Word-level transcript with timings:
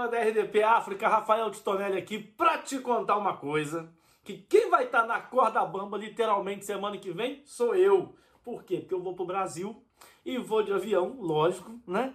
galera 0.00 0.08
da 0.08 0.18
RDP 0.20 0.62
África, 0.62 1.08
Rafael 1.08 1.50
Titonelli 1.50 1.98
aqui 1.98 2.18
para 2.18 2.58
te 2.58 2.78
contar 2.78 3.18
uma 3.18 3.36
coisa. 3.36 3.92
Que 4.22 4.34
quem 4.34 4.70
vai 4.70 4.84
estar 4.84 5.02
tá 5.02 5.06
na 5.06 5.20
corda 5.20 5.64
bamba 5.64 5.98
literalmente 5.98 6.64
semana 6.64 6.96
que 6.96 7.10
vem 7.10 7.42
sou 7.44 7.74
eu. 7.74 8.14
Por 8.42 8.64
quê? 8.64 8.78
Porque 8.78 8.94
eu 8.94 9.02
vou 9.02 9.14
pro 9.14 9.24
Brasil 9.24 9.82
e 10.24 10.38
vou 10.38 10.62
de 10.62 10.72
avião, 10.72 11.16
lógico, 11.20 11.78
né? 11.86 12.14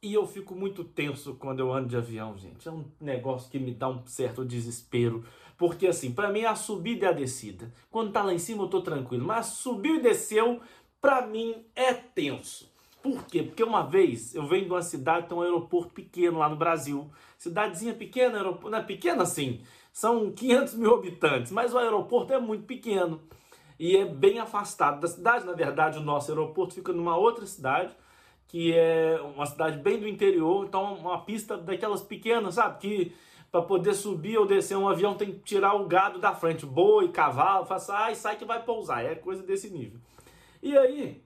E 0.00 0.14
eu 0.14 0.26
fico 0.26 0.54
muito 0.54 0.84
tenso 0.84 1.34
quando 1.34 1.60
eu 1.60 1.72
ando 1.72 1.88
de 1.88 1.96
avião, 1.96 2.38
gente. 2.38 2.68
É 2.68 2.70
um 2.70 2.84
negócio 3.00 3.50
que 3.50 3.58
me 3.58 3.72
dá 3.72 3.88
um 3.88 4.06
certo 4.06 4.44
desespero. 4.44 5.24
Porque, 5.56 5.88
assim, 5.88 6.12
para 6.12 6.30
mim 6.30 6.40
é 6.40 6.46
a 6.46 6.54
subida 6.54 7.06
e 7.06 7.08
a 7.08 7.12
descida. 7.12 7.72
Quando 7.90 8.12
tá 8.12 8.22
lá 8.22 8.32
em 8.32 8.38
cima 8.38 8.62
eu 8.62 8.68
tô 8.68 8.80
tranquilo. 8.80 9.26
Mas 9.26 9.46
subiu 9.46 9.96
e 9.96 10.00
desceu, 10.00 10.60
para 11.00 11.26
mim 11.26 11.66
é 11.74 11.92
tenso. 11.92 12.72
Por 13.08 13.24
quê? 13.24 13.42
Porque 13.42 13.64
uma 13.64 13.82
vez 13.82 14.34
eu 14.34 14.46
venho 14.46 14.66
de 14.66 14.70
uma 14.70 14.82
cidade 14.82 15.28
tem 15.28 15.38
um 15.38 15.40
aeroporto 15.40 15.94
pequeno 15.94 16.38
lá 16.38 16.48
no 16.48 16.56
Brasil. 16.56 17.10
Cidadezinha 17.38 17.94
pequena, 17.94 18.36
aeroporto, 18.36 18.68
não 18.68 18.78
é 18.78 18.82
pequena 18.82 19.22
assim, 19.22 19.62
são 19.90 20.30
500 20.30 20.74
mil 20.74 20.94
habitantes, 20.94 21.50
mas 21.50 21.72
o 21.72 21.78
aeroporto 21.78 22.34
é 22.34 22.38
muito 22.38 22.64
pequeno 22.64 23.22
e 23.78 23.96
é 23.96 24.04
bem 24.04 24.38
afastado 24.38 25.00
da 25.00 25.08
cidade. 25.08 25.46
Na 25.46 25.54
verdade, 25.54 25.98
o 25.98 26.02
nosso 26.02 26.30
aeroporto 26.30 26.74
fica 26.74 26.92
numa 26.92 27.16
outra 27.16 27.46
cidade, 27.46 27.96
que 28.46 28.74
é 28.74 29.18
uma 29.34 29.46
cidade 29.46 29.78
bem 29.78 29.98
do 29.98 30.06
interior, 30.06 30.66
então 30.66 30.94
uma 30.94 31.24
pista 31.24 31.56
daquelas 31.56 32.02
pequenas, 32.02 32.56
sabe? 32.56 32.78
Que 32.78 33.14
para 33.50 33.62
poder 33.62 33.94
subir 33.94 34.36
ou 34.36 34.46
descer 34.46 34.76
um 34.76 34.86
avião 34.86 35.14
tem 35.14 35.32
que 35.32 35.38
tirar 35.38 35.74
o 35.74 35.86
gado 35.86 36.18
da 36.18 36.34
frente, 36.34 36.66
boi, 36.66 37.08
cavalo, 37.08 37.64
faça, 37.64 37.94
ai, 37.94 38.14
sai 38.14 38.36
que 38.36 38.44
vai 38.44 38.62
pousar, 38.62 39.02
é 39.02 39.14
coisa 39.14 39.42
desse 39.42 39.70
nível. 39.70 39.98
E 40.62 40.76
aí, 40.76 41.22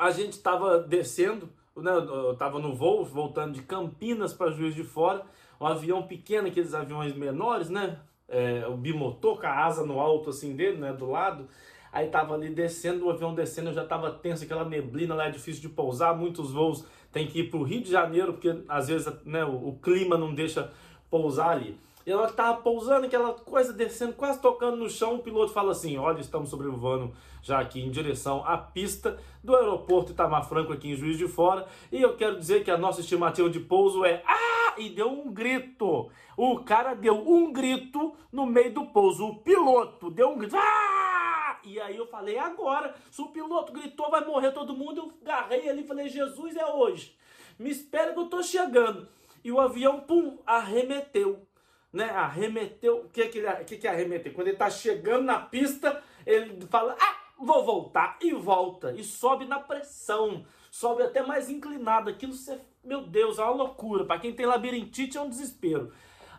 a 0.00 0.10
gente 0.10 0.32
estava 0.32 0.78
descendo, 0.78 1.50
né, 1.76 1.92
eu 1.92 2.32
estava 2.32 2.58
no 2.58 2.74
voo, 2.74 3.04
voltando 3.04 3.52
de 3.52 3.60
Campinas 3.60 4.32
para 4.32 4.50
Juiz 4.50 4.74
de 4.74 4.82
Fora, 4.82 5.22
um 5.60 5.66
avião 5.66 6.02
pequeno, 6.04 6.48
aqueles 6.48 6.72
aviões 6.72 7.14
menores, 7.14 7.68
né? 7.68 7.98
É, 8.26 8.66
o 8.66 8.76
bimotor 8.76 9.38
com 9.38 9.46
a 9.46 9.64
asa 9.66 9.84
no 9.84 10.00
alto 10.00 10.30
assim 10.30 10.56
dele, 10.56 10.78
né? 10.78 10.92
Do 10.94 11.10
lado. 11.10 11.46
Aí 11.92 12.08
tava 12.08 12.34
ali 12.34 12.48
descendo, 12.48 13.06
o 13.06 13.10
avião 13.10 13.34
descendo, 13.34 13.68
eu 13.68 13.74
já 13.74 13.84
tava 13.84 14.10
tenso, 14.10 14.44
aquela 14.44 14.64
neblina 14.64 15.14
lá 15.14 15.26
é 15.26 15.30
difícil 15.30 15.60
de 15.60 15.68
pousar, 15.68 16.16
muitos 16.16 16.52
voos 16.52 16.86
tem 17.12 17.26
que 17.26 17.40
ir 17.40 17.50
para 17.50 17.58
o 17.58 17.62
Rio 17.62 17.82
de 17.82 17.90
Janeiro, 17.90 18.32
porque 18.32 18.62
às 18.68 18.88
vezes 18.88 19.12
né, 19.26 19.44
o, 19.44 19.68
o 19.68 19.78
clima 19.82 20.16
não 20.16 20.34
deixa 20.34 20.72
pousar 21.10 21.50
ali. 21.50 21.78
E 22.06 22.10
ela 22.10 22.26
estava 22.26 22.60
pousando, 22.62 23.06
aquela 23.06 23.34
coisa 23.34 23.72
descendo, 23.72 24.14
quase 24.14 24.40
tocando 24.40 24.76
no 24.76 24.88
chão. 24.88 25.16
O 25.16 25.22
piloto 25.22 25.52
fala 25.52 25.72
assim: 25.72 25.98
Olha, 25.98 26.20
estamos 26.20 26.48
sobrevoando 26.48 27.12
já 27.42 27.60
aqui 27.60 27.80
em 27.80 27.90
direção 27.90 28.42
à 28.46 28.56
pista 28.56 29.18
do 29.44 29.54
aeroporto 29.54 30.12
Itamar 30.12 30.48
Franco, 30.48 30.72
aqui 30.72 30.90
em 30.90 30.96
Juiz 30.96 31.18
de 31.18 31.28
Fora. 31.28 31.66
E 31.92 32.00
eu 32.00 32.16
quero 32.16 32.38
dizer 32.38 32.64
que 32.64 32.70
a 32.70 32.78
nossa 32.78 33.00
estimativa 33.00 33.50
de 33.50 33.60
pouso 33.60 34.04
é 34.04 34.22
Ah! 34.26 34.74
E 34.78 34.88
deu 34.88 35.10
um 35.10 35.30
grito. 35.30 36.10
O 36.36 36.60
cara 36.60 36.94
deu 36.94 37.14
um 37.14 37.52
grito 37.52 38.14
no 38.32 38.46
meio 38.46 38.72
do 38.72 38.86
pouso. 38.86 39.26
O 39.26 39.36
piloto 39.36 40.10
deu 40.10 40.30
um 40.30 40.38
grito. 40.38 40.56
Ah! 40.56 41.58
E 41.62 41.78
aí 41.78 41.98
eu 41.98 42.06
falei: 42.06 42.38
Agora, 42.38 42.94
se 43.10 43.20
o 43.20 43.26
piloto 43.26 43.74
gritou, 43.74 44.10
vai 44.10 44.24
morrer 44.24 44.52
todo 44.52 44.76
mundo. 44.76 45.00
Eu 45.00 45.12
agarrei 45.20 45.68
ali 45.68 45.82
e 45.82 45.86
falei: 45.86 46.08
Jesus, 46.08 46.56
é 46.56 46.64
hoje. 46.64 47.14
Me 47.58 47.68
espera 47.68 48.14
que 48.14 48.18
eu 48.18 48.26
tô 48.26 48.42
chegando. 48.42 49.06
E 49.44 49.52
o 49.52 49.60
avião, 49.60 50.00
pum, 50.00 50.38
arremeteu 50.46 51.46
né, 51.92 52.10
arremeteu. 52.10 53.04
O 53.04 53.08
que, 53.08 53.26
que, 53.28 53.38
ele, 53.38 53.52
que, 53.64 53.76
que 53.76 53.86
é 53.86 53.90
arremeteu? 53.90 54.32
Quando 54.32 54.48
ele 54.48 54.56
está 54.56 54.70
chegando 54.70 55.24
na 55.24 55.38
pista, 55.38 56.02
ele 56.26 56.66
fala: 56.66 56.96
Ah, 57.00 57.16
vou 57.38 57.64
voltar. 57.64 58.18
E 58.20 58.32
volta. 58.32 58.92
E 58.92 59.02
sobe 59.02 59.44
na 59.44 59.58
pressão. 59.58 60.44
Sobe 60.70 61.02
até 61.02 61.22
mais 61.22 61.50
inclinado. 61.50 62.10
Aquilo, 62.10 62.32
você, 62.32 62.60
meu 62.84 63.02
Deus, 63.02 63.38
é 63.38 63.42
uma 63.42 63.50
loucura. 63.50 64.04
Para 64.04 64.20
quem 64.20 64.32
tem 64.32 64.46
labirintite, 64.46 65.16
é 65.18 65.20
um 65.20 65.28
desespero. 65.28 65.92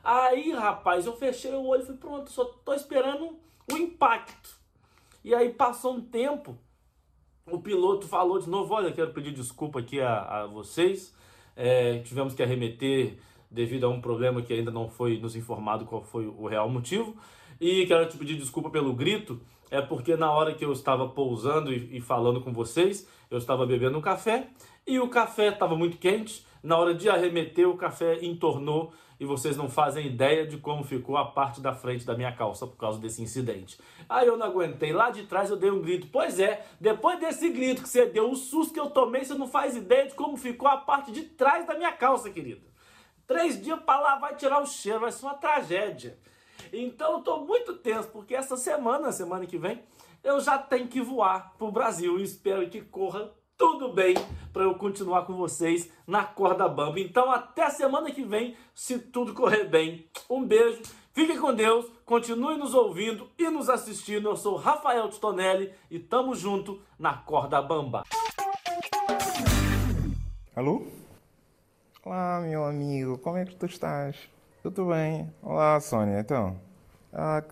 Aí, 0.04 0.52
rapaz, 0.52 1.06
eu 1.06 1.16
fechei 1.16 1.54
o 1.54 1.66
olho 1.66 1.84
e 1.84 1.86
fui 1.86 1.98
pronto. 1.98 2.32
Só 2.32 2.46
tô 2.46 2.74
esperando 2.74 3.38
o 3.72 3.78
impacto. 3.78 4.60
E 5.24 5.36
aí 5.36 5.54
passou 5.54 5.96
um 5.96 6.02
tempo. 6.02 6.58
O 7.46 7.60
piloto 7.60 8.08
falou 8.08 8.40
de 8.40 8.50
novo: 8.50 8.74
Olha, 8.74 8.92
quero 8.92 9.14
pedir 9.14 9.34
desculpa 9.34 9.80
aqui 9.80 10.00
a, 10.00 10.22
a 10.22 10.48
vocês. 10.48 11.14
É, 11.56 12.00
tivemos 12.00 12.34
que 12.34 12.42
arremeter 12.42 13.20
devido 13.52 13.86
a 13.86 13.90
um 13.90 14.00
problema 14.00 14.42
que 14.42 14.54
ainda 14.54 14.72
não 14.72 14.90
foi 14.90 15.20
nos 15.20 15.36
informado 15.36 15.86
qual 15.86 16.02
foi 16.02 16.26
o 16.26 16.48
real 16.48 16.70
motivo. 16.70 17.16
E 17.60 17.86
quero 17.86 18.08
te 18.08 18.18
pedir 18.18 18.36
desculpa 18.38 18.70
pelo 18.70 18.94
grito, 18.94 19.40
é 19.70 19.82
porque 19.82 20.16
na 20.16 20.32
hora 20.32 20.56
que 20.56 20.66
eu 20.66 20.72
estava 20.72 21.08
pousando 21.08 21.72
e, 21.72 21.98
e 21.98 22.02
falando 22.02 22.42
com 22.42 22.52
vocês, 22.52 23.08
eu 23.30 23.38
estava 23.38 23.66
bebendo 23.66 23.98
um 23.98 24.02
café 24.02 24.48
e 24.88 25.00
o 25.00 25.10
café 25.10 25.50
estava 25.50 25.76
muito 25.76 25.98
quente. 25.98 26.46
Na 26.64 26.78
hora 26.78 26.94
de 26.94 27.10
arremeter, 27.10 27.68
o 27.68 27.78
café 27.78 28.24
entornou 28.24 28.94
e 29.20 29.26
vocês 29.26 29.56
não 29.56 29.70
fazem 29.70 30.08
ideia 30.08 30.48
de 30.48 30.58
como 30.58 30.84
ficou 30.84 31.16
a 31.16 31.26
parte 31.26 31.62
da 31.62 31.74
frente 31.74 32.04
da 32.06 32.16
minha 32.16 32.32
calça 32.32 32.66
por 32.66 32.76
causa 32.76 33.00
desse 33.00 33.22
incidente. 33.22 33.80
Aí 34.10 34.28
eu 34.28 34.36
não 34.36 34.48
aguentei, 34.48 34.92
lá 34.92 35.12
de 35.12 35.24
trás 35.24 35.50
eu 35.52 35.58
dei 35.58 35.70
um 35.70 35.80
grito. 35.80 36.08
Pois 36.12 36.40
é, 36.40 36.66
depois 36.80 37.20
desse 37.20 37.50
grito 37.50 37.84
que 37.84 37.90
você 37.90 38.08
deu, 38.08 38.32
o 38.32 38.36
susto 38.36 38.74
que 38.74 38.80
eu 38.80 38.90
tomei, 38.90 39.24
você 39.24 39.36
não 39.36 39.48
faz 39.48 39.76
ideia 39.76 40.08
de 40.08 40.16
como 40.16 40.36
ficou 40.38 40.68
a 40.68 40.78
parte 40.78 41.12
de 41.12 41.22
trás 41.22 41.68
da 41.68 41.76
minha 41.76 41.92
calça, 41.92 42.32
querido. 42.32 42.71
Três 43.32 43.64
dias 43.64 43.80
para 43.80 43.98
lá 43.98 44.16
vai 44.18 44.36
tirar 44.36 44.62
o 44.62 44.66
cheiro, 44.66 45.00
vai 45.00 45.12
ser 45.12 45.26
uma 45.26 45.36
tragédia. 45.36 46.20
Então 46.74 47.14
eu 47.14 47.20
tô 47.22 47.38
muito 47.46 47.76
tenso, 47.76 48.10
porque 48.10 48.36
essa 48.36 48.58
semana, 48.58 49.10
semana 49.14 49.46
que 49.46 49.58
vem, 49.58 49.82
eu 50.22 50.42
já 50.42 50.58
tenho 50.58 50.90
que 50.90 51.00
voar 51.00 51.54
pro 51.58 51.72
Brasil 51.72 52.20
e 52.20 52.24
espero 52.24 52.70
que 52.70 52.82
corra 52.82 53.32
tudo 53.58 53.94
bem 53.94 54.16
para 54.52 54.64
eu 54.64 54.76
continuar 54.76 55.26
com 55.26 55.32
vocês 55.38 55.90
na 56.06 56.26
corda 56.26 56.68
bamba. 56.68 57.00
Então 57.00 57.32
até 57.32 57.70
semana 57.70 58.12
que 58.12 58.22
vem, 58.22 58.58
se 58.76 59.00
tudo 59.00 59.34
correr 59.34 59.64
bem. 59.64 60.10
Um 60.30 60.44
beijo, 60.44 60.82
fiquem 61.14 61.40
com 61.40 61.54
Deus, 61.54 61.86
continue 62.06 62.58
nos 62.58 62.74
ouvindo 62.74 63.30
e 63.40 63.50
nos 63.50 63.70
assistindo. 63.70 64.28
Eu 64.28 64.36
sou 64.36 64.58
Rafael 64.58 65.08
Titonelli 65.10 65.72
e 65.90 66.00
tamo 66.00 66.36
junto 66.36 66.82
na 67.00 67.14
corda 67.14 67.62
bamba. 67.62 68.04
Alô? 70.54 71.01
Olá, 72.04 72.40
meu 72.42 72.64
amigo, 72.66 73.18
como 73.18 73.38
é 73.38 73.46
que 73.46 73.56
tu 73.56 73.66
estás? 73.66 74.30
Tudo 74.64 74.88
bem? 74.88 75.32
Olá, 75.42 75.80
Sônia, 75.80 76.20
então. 76.20 76.60
Ah, 77.14 77.44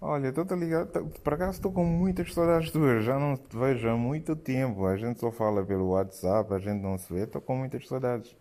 olha, 0.00 0.28
estou-te 0.28 0.52
a 0.54 0.56
ligar. 0.56 0.86
Por 0.86 1.34
acaso 1.34 1.52
estou 1.52 1.72
com 1.72 1.84
muitas 1.84 2.32
saudades 2.34 2.70
tuas, 2.70 3.04
já 3.04 3.18
não 3.18 3.36
te 3.36 3.56
vejo 3.56 3.88
há 3.88 3.96
muito 3.96 4.36
tempo. 4.36 4.86
A 4.86 4.96
gente 4.96 5.20
só 5.20 5.30
fala 5.30 5.64
pelo 5.64 5.90
WhatsApp, 5.90 6.52
a 6.54 6.58
gente 6.58 6.80
não 6.82 6.98
se 6.98 7.12
vê, 7.12 7.24
estou 7.24 7.40
com 7.40 7.56
muitas 7.56 7.86
saudades. 7.88 8.36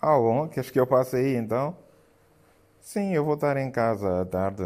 Ah, 0.00 0.16
bom, 0.18 0.48
queres 0.48 0.70
que 0.70 0.80
eu 0.80 0.86
passe 0.86 1.16
aí 1.16 1.36
então? 1.36 1.76
Sim, 2.80 3.12
eu 3.14 3.24
vou 3.24 3.34
estar 3.34 3.56
em 3.56 3.70
casa 3.70 4.22
à 4.22 4.24
tarde. 4.24 4.64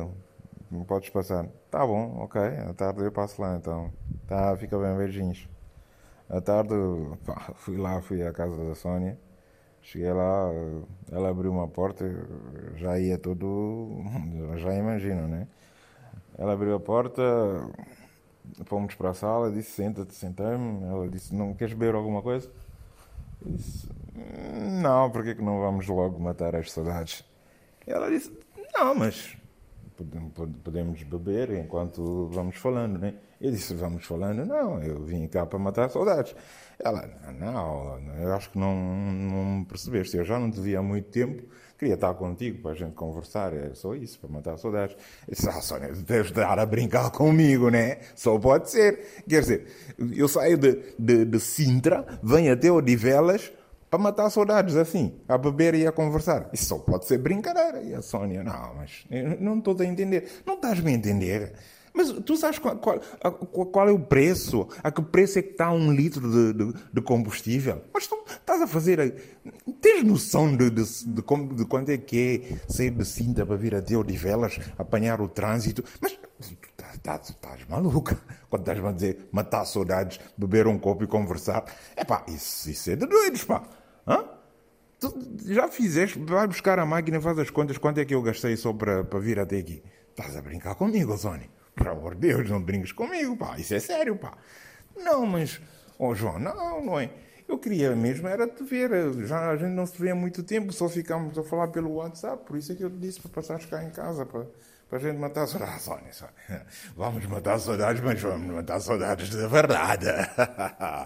Podes 0.87 1.11
passar. 1.11 1.47
Tá 1.71 1.87
bom, 1.87 2.19
ok. 2.23 2.41
À 2.41 2.73
tarde 2.75 3.03
eu 3.03 3.13
passo 3.13 3.41
lá 3.43 3.57
então. 3.57 3.93
Tá, 4.27 4.57
fica 4.57 4.79
bem, 4.79 4.97
beijinhos. 4.97 5.49
À 6.29 6.41
tarde, 6.41 6.75
pá, 7.27 7.53
fui 7.57 7.77
lá, 7.77 8.01
fui 8.03 8.23
à 8.23 8.33
casa 8.33 8.57
da 8.65 8.75
Sônia. 8.75 9.19
Cheguei 9.83 10.13
lá, 10.13 10.49
ela 11.11 11.31
abriu 11.31 11.51
uma 11.51 11.67
porta, 11.67 12.05
já 12.77 12.99
ia 12.99 13.19
todo. 13.19 13.91
Já 14.57 14.75
imagino, 14.75 15.27
né? 15.27 15.49
Ela 16.39 16.53
abriu 16.53 16.75
a 16.75 16.81
porta, 16.81 17.23
fomos 18.65 18.95
para 18.95 19.11
a 19.11 19.15
sala, 19.15 19.51
disse: 19.51 19.73
Senta-te, 19.73 20.15
sentei-me. 20.15 20.85
Ela 20.85 21.09
disse: 21.09 21.35
Não 21.35 21.53
queres 21.53 21.75
beber 21.75 21.95
alguma 21.95 22.23
coisa? 22.23 22.49
Eu 23.45 23.53
disse: 23.53 23.89
Não, 24.81 25.11
porque 25.11 25.35
que 25.35 25.43
não 25.43 25.61
vamos 25.61 25.87
logo 25.89 26.19
matar 26.21 26.55
as 26.55 26.71
saudades? 26.71 27.25
Ela 27.87 28.09
disse: 28.09 28.33
Não, 28.75 28.95
mas 28.95 29.37
podemos 30.63 31.03
beber 31.03 31.51
enquanto 31.53 32.29
vamos 32.33 32.57
falando, 32.57 32.99
né? 32.99 33.15
Eu 33.41 33.51
disse, 33.51 33.75
vamos 33.75 34.05
falando, 34.05 34.45
não, 34.47 34.83
eu 34.83 35.03
vim 35.03 35.27
cá 35.27 35.45
para 35.45 35.59
matar 35.59 35.91
saudades. 35.91 36.35
Ela, 36.79 37.09
não, 37.39 37.99
eu 38.21 38.33
acho 38.35 38.51
que 38.51 38.59
não, 38.59 38.75
não 38.75 39.65
percebeste, 39.65 40.17
eu 40.17 40.25
já 40.25 40.39
não 40.39 40.51
te 40.51 40.61
vi 40.61 40.77
há 40.77 40.83
muito 40.83 41.11
tempo, 41.11 41.43
queria 41.79 41.95
estar 41.95 42.15
contigo 42.15 42.63
para 42.63 42.71
a 42.71 42.75
gente 42.75 42.95
conversar, 42.95 43.53
é 43.53 43.75
só 43.75 43.95
isso, 43.95 44.19
para 44.21 44.31
matar 44.31 44.57
saudades. 44.57 44.97
Eu 45.27 45.35
disse, 45.35 45.49
ah, 45.49 45.61
Sónia, 45.61 45.89
deves 45.89 46.31
estar 46.31 46.59
a 46.59 46.65
brincar 46.65 47.11
comigo, 47.11 47.69
né? 47.71 47.99
Só 48.15 48.39
pode 48.39 48.71
ser. 48.71 49.25
Quer 49.29 49.41
dizer, 49.41 49.67
eu 50.15 50.29
saio 50.29 50.57
de, 50.57 50.95
de, 50.99 51.25
de 51.25 51.41
Sintra, 51.41 52.07
venho 52.23 52.53
até 52.53 52.71
Odivelas, 52.71 53.53
para 53.93 54.01
matar 54.01 54.31
saudades 54.31 54.75
assim, 54.75 55.21
a 55.29 55.37
beber 55.37 55.75
e 55.75 55.87
a 55.87 55.93
conversar. 55.93 56.49
Isso 56.51 56.65
só 56.65 56.79
pode 56.79 57.05
ser 57.05 57.19
brincadeira. 57.19 57.83
E 57.83 57.93
a 57.93 58.01
Sónia, 58.01 58.43
não, 58.43 58.75
mas 58.77 59.05
não 59.39 59.59
estou 59.59 59.77
a 59.79 59.85
entender. 59.85 60.41
Não 60.47 60.55
estás-me 60.55 60.93
a 60.93 60.95
entender? 60.95 61.53
Mas 61.93 62.11
tu 62.11 62.35
sabes 62.39 62.59
qual, 62.59 62.79
qual, 62.79 62.99
qual, 63.67 63.89
é 63.91 63.93
o 63.93 63.99
preço? 63.99 64.67
A 64.83 64.91
que 64.91 65.03
preço 65.03 65.39
é 65.39 65.43
que 65.43 65.51
está 65.51 65.71
um 65.71 65.93
litro 65.93 66.23
de, 66.23 66.55
de, 66.55 66.75
de 66.91 67.03
combustível? 67.03 67.83
Mas 67.93 68.07
tu 68.07 68.17
estás 68.31 68.63
a 68.63 68.67
fazer. 68.67 69.39
Tens 69.83 70.03
noção 70.05 70.57
de, 70.57 70.71
de, 70.71 70.85
de, 70.85 71.55
de 71.55 71.65
quanto 71.67 71.91
é 71.91 71.99
que 71.99 72.57
é 72.67 72.73
sair 72.73 72.93
de 72.93 73.05
Sintra 73.05 73.45
para 73.45 73.57
vir 73.57 73.75
até 73.75 73.95
Odivelas, 73.95 74.59
apanhar 74.79 75.21
o 75.21 75.29
trânsito? 75.29 75.85
Mas 76.01 76.13
tu 76.13 76.19
estás, 76.41 76.95
estás, 76.95 77.29
estás 77.29 77.69
maluca 77.69 78.19
quando 78.49 78.63
estás-me 78.63 78.89
a 78.89 78.93
dizer 78.93 79.29
matar 79.31 79.67
saudades, 79.67 80.19
beber 80.35 80.67
um 80.67 80.79
copo 80.79 81.05
e 81.05 81.07
conversar. 81.07 81.67
É 81.95 82.07
pá, 82.07 82.25
isso, 82.27 82.71
isso 82.71 82.91
é 82.91 82.97
de 82.97 83.05
doidos, 83.05 83.45
pá. 83.45 83.63
Hã? 84.07 84.25
Tu 84.99 85.13
já 85.47 85.69
fizeste? 85.69 86.19
Vai 86.19 86.47
buscar 86.47 86.79
a 86.79 86.87
máquina 86.87 87.21
faz 87.21 87.39
as 87.39 87.51
contas. 87.51 87.79
Quanto 87.79 87.99
é 87.99 88.05
que 88.05 88.15
eu 88.15 88.23
gastei 88.23 88.57
só 88.57 88.73
para, 88.73 89.03
vir 89.19 89.39
até 89.39 89.59
aqui? 89.59 89.83
Estás 90.11 90.37
a 90.37 90.43
brincar 90.43 90.75
comigo, 90.75 91.17
Sónia? 91.17 91.49
Por 91.75 91.89
amor 91.89 92.15
de 92.15 92.29
Deus, 92.29 92.49
não 92.51 92.63
brinques 92.63 92.93
comigo, 92.93 93.37
pá. 93.37 93.59
Isso 93.59 93.75
é 93.75 93.81
sério, 93.81 94.17
pá. 94.17 94.37
Não, 94.97 95.27
mas... 95.27 95.61
Oh, 95.99 96.15
João, 96.15 96.39
não, 96.39 96.85
não 96.85 97.01
é... 97.01 97.11
Eu 97.49 97.59
queria 97.59 97.95
mesmo 97.95 98.29
era 98.29 98.47
te 98.47 98.63
ver. 98.63 98.91
Já 99.27 99.51
a 99.51 99.57
gente 99.57 99.73
não 99.73 99.85
se 99.85 100.01
vê 100.01 100.11
há 100.11 100.15
muito 100.15 100.43
tempo, 100.43 100.73
só 100.73 100.89
ficámos 100.89 101.37
a 101.37 101.43
falar 101.43 101.69
pelo 101.69 101.95
WhatsApp. 101.95 102.45
Por 102.47 102.57
isso 102.57 102.73
é 102.73 102.75
que 102.75 102.83
eu 102.83 102.91
te 102.91 102.97
disse 102.97 103.21
para 103.21 103.31
passares 103.31 103.67
cá 103.67 103.83
em 103.83 103.91
casa, 103.91 104.25
para, 104.25 104.47
para 104.89 104.99
a 104.99 105.01
gente 105.01 105.19
matar 105.19 105.47
saudades. 105.47 105.75
Ah, 105.75 105.79
Sónia, 105.79 106.13
Sónia. 106.13 106.67
Vamos 106.97 107.27
matar 107.27 107.59
saudades, 107.59 108.01
mas 108.03 108.21
vamos 108.21 108.55
matar 108.55 108.81
saudades 108.81 109.31
de 109.31 109.47
verdade. 109.49 110.07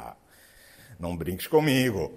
Não 1.01 1.17
brinques 1.17 1.47
comigo. 1.47 2.17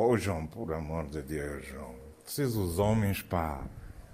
Oh, 0.00 0.16
João, 0.16 0.46
por 0.46 0.72
amor 0.72 1.06
de 1.06 1.22
Deus, 1.22 1.66
João. 1.66 1.94
Vocês 2.24 2.54
os 2.54 2.78
homens, 2.78 3.20
pá. 3.20 3.64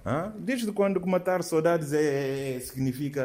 Hã? 0.07 0.33
Desde 0.39 0.73
quando 0.73 1.01
que 1.01 1.09
matar 1.09 1.43
saudades 1.43 1.93
é, 1.93 2.57
é 2.57 2.61
significa. 2.61 3.23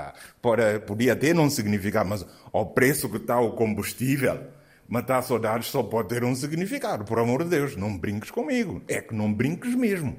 podia 0.86 1.12
até 1.12 1.34
não 1.34 1.50
significar, 1.50 2.04
mas 2.04 2.26
ao 2.52 2.66
preço 2.66 3.10
que 3.10 3.18
está 3.18 3.38
o 3.40 3.52
combustível 3.52 4.56
Matar 4.88 5.20
saudades 5.22 5.68
só 5.68 5.82
pode 5.82 6.08
ter 6.08 6.22
um 6.22 6.34
significado. 6.34 7.04
Por 7.04 7.18
amor 7.18 7.42
de 7.42 7.50
Deus, 7.50 7.76
não 7.76 7.98
brinques 7.98 8.30
comigo. 8.30 8.82
É 8.86 9.00
que 9.00 9.14
não 9.14 9.32
brinques 9.32 9.74
mesmo. 9.74 10.16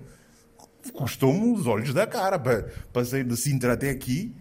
Custou-me 0.94 1.54
os 1.54 1.66
olhos 1.66 1.94
da 1.94 2.06
cara. 2.06 2.38
Passei 2.92 3.24
de 3.24 3.38
Sintra 3.38 3.74
até 3.74 3.90
aqui. 3.90 4.36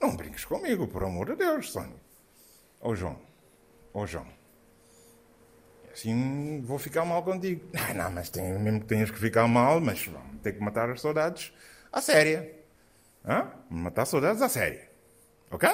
Não 0.00 0.16
brinques 0.16 0.44
comigo, 0.44 0.86
por 0.86 1.02
amor 1.02 1.26
de 1.26 1.36
Deus, 1.36 1.72
Sónia. 1.72 1.96
Ô 2.80 2.90
oh, 2.90 2.94
João. 2.94 3.18
Ô 3.92 4.00
oh, 4.00 4.06
João. 4.06 4.26
Assim 5.94 6.60
vou 6.62 6.76
ficar 6.76 7.04
mal 7.04 7.22
contigo. 7.22 7.70
Não, 7.72 7.94
não 7.94 8.10
mas 8.10 8.28
tem, 8.28 8.58
mesmo 8.58 8.80
que 8.80 8.86
tenhas 8.86 9.12
que 9.12 9.18
ficar 9.18 9.46
mal, 9.46 9.80
mas 9.80 10.10
ter 10.42 10.52
que 10.54 10.60
matar 10.60 10.90
as 10.90 11.00
saudades 11.00 11.52
à 11.92 12.00
séria. 12.00 12.52
Hã? 13.24 13.48
Matar 13.70 14.04
saudades 14.04 14.42
à 14.42 14.48
séria. 14.48 14.90
Ok? 15.52 15.68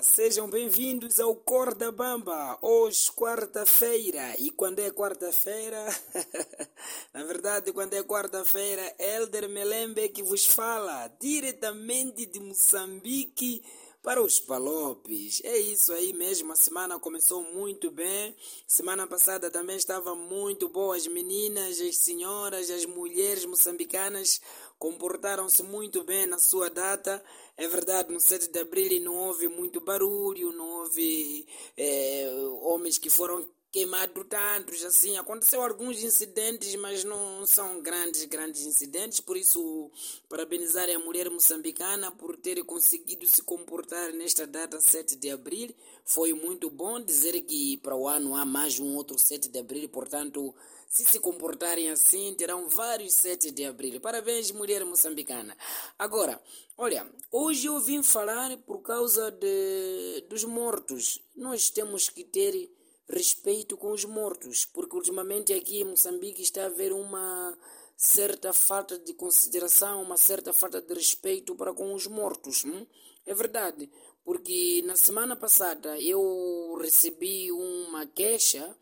Sejam 0.00 0.48
bem-vindos 0.48 1.18
ao 1.18 1.34
Corda 1.34 1.90
Bamba, 1.90 2.56
hoje 2.62 3.10
quarta-feira. 3.10 4.36
E 4.38 4.52
quando 4.52 4.78
é 4.78 4.88
quarta-feira, 4.88 5.86
na 7.12 7.24
verdade, 7.24 7.72
quando 7.72 7.94
é 7.94 8.02
quarta-feira, 8.04 8.94
Elder 8.96 9.48
Melembe 9.48 10.08
que 10.10 10.22
vos 10.22 10.46
fala 10.46 11.10
diretamente 11.20 12.26
de 12.26 12.38
Moçambique 12.38 13.60
para 14.02 14.22
os 14.22 14.38
Palopes. 14.40 15.40
É 15.44 15.58
isso 15.58 15.92
aí 15.92 16.12
mesmo, 16.12 16.52
a 16.52 16.56
semana 16.56 16.98
começou 16.98 17.42
muito 17.42 17.90
bem. 17.90 18.34
Semana 18.66 19.06
passada 19.06 19.50
também 19.50 19.76
estava 19.76 20.14
muito 20.14 20.68
boa. 20.68 20.96
As 20.96 21.06
meninas, 21.06 21.80
as 21.80 21.96
senhoras, 21.98 22.70
as 22.70 22.84
mulheres 22.84 23.44
moçambicanas 23.44 24.40
comportaram-se 24.78 25.62
muito 25.62 26.04
bem 26.04 26.26
na 26.26 26.38
sua 26.38 26.70
data. 26.70 27.22
É 27.56 27.66
verdade, 27.66 28.12
no 28.12 28.20
7 28.20 28.50
de 28.50 28.58
abril 28.60 29.00
não 29.00 29.16
houve 29.16 29.48
muito 29.48 29.80
barulho, 29.80 30.52
não 30.52 30.80
houve 30.80 31.46
é, 31.76 32.30
homens 32.62 32.98
que 32.98 33.10
foram 33.10 33.44
queimados 33.70 34.24
tantos, 34.28 34.84
assim. 34.84 35.16
Aconteceu 35.16 35.62
alguns 35.62 36.02
incidentes, 36.02 36.74
mas 36.76 37.04
não 37.04 37.46
são 37.46 37.80
grandes, 37.80 38.24
grandes 38.24 38.66
incidentes. 38.66 39.20
Por 39.20 39.36
isso, 39.36 39.90
parabenizar 40.28 40.88
a 40.88 40.98
mulher 40.98 41.30
moçambicana 41.30 42.10
por 42.10 42.36
ter 42.36 42.62
conseguido 42.64 43.26
se 43.26 43.42
comportar 43.42 44.12
nesta 44.12 44.46
data 44.46 44.80
7 44.80 45.16
de 45.16 45.30
abril. 45.30 45.74
Foi 46.04 46.32
muito 46.32 46.70
bom 46.70 47.00
dizer 47.00 47.40
que 47.42 47.76
para 47.78 47.96
o 47.96 48.08
ano 48.08 48.34
há 48.34 48.44
mais 48.44 48.78
um 48.78 48.96
outro 48.96 49.18
7 49.18 49.48
de 49.48 49.58
abril, 49.58 49.88
portanto 49.88 50.54
se 50.88 51.04
se 51.04 51.20
comportarem 51.20 51.90
assim, 51.90 52.34
terão 52.34 52.68
vários 52.68 53.12
7 53.14 53.50
de 53.50 53.66
abril. 53.66 54.00
Parabéns, 54.00 54.50
mulher 54.50 54.84
moçambicana. 54.86 55.54
Agora, 55.98 56.40
olha, 56.78 57.06
hoje 57.30 57.66
eu 57.66 57.78
vim 57.78 58.02
falar 58.02 58.56
por 58.58 58.80
causa 58.80 59.30
de, 59.30 60.24
dos 60.30 60.44
mortos. 60.44 61.22
Nós 61.36 61.68
temos 61.68 62.08
que 62.08 62.24
ter 62.24 62.70
respeito 63.08 63.76
com 63.76 63.92
os 63.92 64.04
mortos, 64.04 64.64
porque 64.66 64.96
ultimamente 64.96 65.52
aqui 65.52 65.80
em 65.80 65.84
Moçambique 65.84 66.42
está 66.42 66.64
a 66.64 66.66
haver 66.66 66.92
uma 66.92 67.56
certa 67.96 68.52
falta 68.52 68.98
de 68.98 69.12
consideração, 69.14 70.02
uma 70.02 70.16
certa 70.16 70.52
falta 70.52 70.80
de 70.80 70.94
respeito 70.94 71.54
para 71.54 71.72
com 71.72 71.94
os 71.94 72.06
mortos. 72.06 72.64
Hum? 72.64 72.86
É 73.26 73.34
verdade, 73.34 73.90
porque 74.24 74.82
na 74.84 74.96
semana 74.96 75.34
passada 75.34 75.98
eu 76.00 76.78
recebi 76.80 77.50
uma 77.50 78.06
queixa 78.06 78.76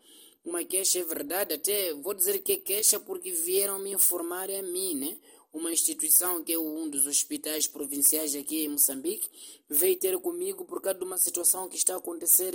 uma 0.47 0.63
queixa 0.63 0.99
é 0.99 1.03
verdade, 1.03 1.55
até 1.55 1.93
vou 1.93 2.13
dizer 2.13 2.39
que 2.39 2.53
é 2.53 2.57
queixa 2.57 2.97
porque 3.01 3.31
vieram 3.31 3.77
me 3.79 3.91
informar 3.91 4.49
a 4.49 4.61
mim, 4.61 4.95
né? 4.95 5.17
Uma 5.51 5.73
instituição 5.73 6.41
que 6.41 6.53
é 6.53 6.59
um 6.59 6.89
dos 6.89 7.05
hospitais 7.05 7.67
provinciais 7.67 8.33
aqui 8.33 8.63
em 8.63 8.69
Moçambique 8.69 9.29
veio 9.69 9.99
ter 9.99 10.17
comigo 10.19 10.63
por 10.63 10.81
causa 10.81 10.99
de 10.99 11.03
uma 11.03 11.17
situação 11.17 11.67
que 11.67 11.75
está 11.75 11.95
a 11.95 11.97
acontecer 11.97 12.53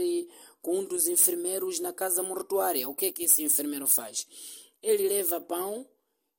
com 0.63 0.79
um 0.79 0.85
dos 0.85 1.09
enfermeiros 1.09 1.81
na 1.81 1.93
casa 1.93 2.23
mortuária. 2.23 2.89
O 2.89 2.95
que 2.95 3.07
é 3.07 3.13
que 3.13 3.25
esse 3.25 3.43
enfermeiro 3.43 3.87
faz? 3.87 4.27
Ele 4.81 5.09
leva 5.09 5.41
pão, 5.41 5.87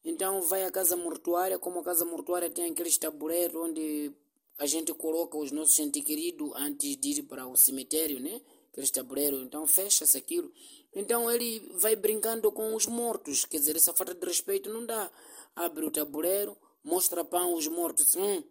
então 0.03 0.41
vai 0.41 0.63
à 0.63 0.71
casa 0.71 0.95
mortuária, 0.95 1.59
como 1.59 1.79
a 1.79 1.83
casa 1.83 2.05
mortuária 2.05 2.49
tem 2.49 2.71
aqueles 2.71 2.97
tabuleiros 2.97 3.61
onde 3.61 4.11
a 4.57 4.65
gente 4.65 4.93
coloca 4.93 5.37
os 5.37 5.51
nossos 5.51 5.77
entes 5.79 6.03
queridos 6.03 6.51
antes 6.55 6.95
de 6.97 7.19
ir 7.19 7.23
para 7.23 7.45
o 7.45 7.55
cemitério, 7.55 8.19
né? 8.19 8.41
Aqueles 8.71 8.89
tabuleiros, 8.89 9.41
então 9.41 9.67
fecha-se 9.67 10.17
aquilo. 10.17 10.51
Então 10.95 11.29
ele 11.29 11.59
vai 11.75 11.95
brincando 11.95 12.51
com 12.51 12.73
os 12.75 12.87
mortos. 12.87 13.45
Quer 13.45 13.57
dizer, 13.57 13.75
essa 13.75 13.93
falta 13.93 14.13
de 14.13 14.25
respeito 14.25 14.69
não 14.69 14.85
dá. 14.85 15.11
Abre 15.55 15.85
o 15.85 15.91
tabuleiro, 15.91 16.57
mostra 16.83 17.23
pão 17.25 17.53
aos 17.53 17.67
mortos. 17.67 18.15
Hum, 18.15 18.43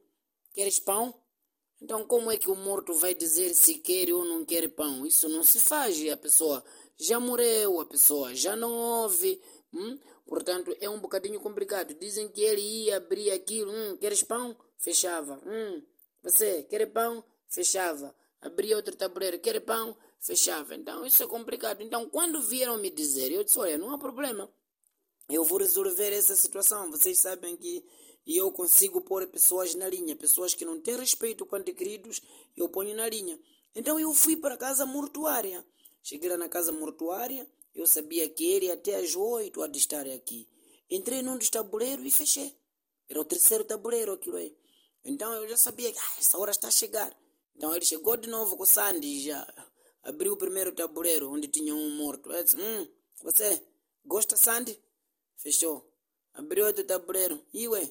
queres 0.53 0.79
pão? 0.79 1.15
Então 1.82 2.06
como 2.06 2.31
é 2.31 2.37
que 2.38 2.49
o 2.49 2.55
morto 2.55 2.94
vai 2.94 3.14
dizer 3.14 3.55
se 3.55 3.75
quer 3.75 4.12
ou 4.12 4.25
não 4.25 4.44
quer 4.44 4.69
pão? 4.69 5.05
Isso 5.05 5.29
não 5.29 5.43
se 5.43 5.58
faz. 5.58 6.00
A 6.08 6.17
pessoa 6.17 6.64
já 6.96 7.19
morreu, 7.19 7.81
a 7.81 7.87
pessoa 7.87 8.34
já 8.34 8.55
não 8.55 8.73
ouve. 8.73 9.40
Hum? 9.75 9.99
Portanto, 10.25 10.75
é 10.81 10.88
um 10.88 11.00
bocadinho 11.00 11.40
complicado. 11.40 11.93
Dizem 11.94 12.29
que 12.29 12.40
ele 12.40 12.61
ia 12.61 12.99
abrir 12.99 13.32
aquilo. 13.32 13.73
Hum, 13.73 13.96
queres 13.96 14.23
pão? 14.23 14.56
Fechava. 14.79 15.40
Hum, 15.44 15.82
você 16.23 16.62
quer 16.62 16.86
pão? 16.86 17.24
Fechava. 17.48 18.15
Abria 18.41 18.77
outro 18.77 18.94
tabuleiro. 18.96 19.41
Quer 19.41 19.60
pão? 19.60 19.96
fechava. 20.22 20.74
Então 20.74 21.05
isso 21.05 21.22
é 21.22 21.27
complicado. 21.27 21.82
Então 21.82 22.08
quando 22.08 22.41
vieram 22.41 22.79
me 22.79 22.91
dizer, 22.91 23.31
eu 23.31 23.44
disse: 23.44 23.58
olha, 23.58 23.77
não 23.77 23.91
há 23.91 23.98
problema, 23.98 24.48
eu 25.29 25.44
vou 25.44 25.58
resolver 25.58 26.12
essa 26.12 26.34
situação. 26.34 26.91
Vocês 26.91 27.19
sabem 27.19 27.56
que 27.56 27.84
eu 28.26 28.50
consigo 28.52 29.00
pôr 29.00 29.26
pessoas 29.26 29.74
na 29.74 29.88
linha, 29.88 30.14
pessoas 30.14 30.55
que 30.55 30.64
não 30.64 30.81
têm 30.81 30.96
respeito 30.96 31.44
com 31.44 31.62
queridos, 31.62 32.20
eu 32.56 32.69
ponho 32.69 32.94
na 32.94 33.08
linha. 33.08 33.38
Então 33.74 33.98
eu 33.98 34.12
fui 34.14 34.36
para 34.36 34.55
a 34.55 34.58
casa 34.58 34.86
mortuária. 34.86 35.64
Cheguei 36.02 36.29
lá 36.31 36.36
na 36.36 36.48
casa 36.48 36.72
mortuária, 36.72 37.48
eu 37.74 37.86
sabia 37.86 38.29
que 38.29 38.44
ele 38.44 38.70
até 38.70 38.96
às 38.96 39.14
oito 39.17 39.62
há 39.62 39.67
de 39.67 39.79
estar 39.79 40.06
aqui. 40.06 40.48
Entrei 40.91 41.22
num 41.22 41.38
dos 41.38 41.48
tabuleiros 41.48 42.05
e 42.05 42.10
fechei. 42.10 42.56
Era 43.08 43.20
o 43.20 43.24
terceiro 43.24 43.64
tabuleiro 43.64 44.12
aquilo 44.12 44.36
aí. 44.36 44.56
Então 45.05 45.32
eu 45.34 45.48
já 45.48 45.56
sabia 45.56 45.93
que 45.93 45.98
ah, 45.98 46.14
essa 46.19 46.38
hora 46.38 46.50
está 46.50 46.69
a 46.69 46.70
chegar. 46.70 47.17
Então 47.56 47.74
ele 47.74 47.84
chegou 47.84 48.17
de 48.17 48.29
novo 48.29 48.56
com 48.56 48.62
o 48.62 48.67
Sandy 48.67 49.20
já. 49.20 49.46
Abriu 50.02 50.32
o 50.32 50.36
primeiro 50.36 50.72
tabuleiro 50.72 51.31
onde 51.31 51.48
tinha 51.48 51.74
um 51.74 51.96
morto. 51.96 52.31
Eu 52.31 52.43
disse, 52.44 52.56
hum, 52.56 52.88
você 53.22 53.62
gosta 54.05 54.36
Sandy? 54.36 54.79
Fechou. 55.36 55.88
Abriu 56.34 56.67
outro 56.67 56.84
tabuleiro. 56.84 57.43
E 57.52 57.69
ué, 57.69 57.91